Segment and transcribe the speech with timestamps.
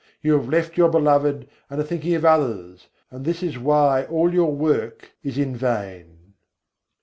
[0.23, 4.33] You have left Your Beloved and are thinking of others: and this is why all
[4.33, 6.33] your work is in vain.